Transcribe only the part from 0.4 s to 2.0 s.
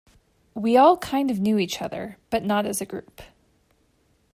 We all kind of knew each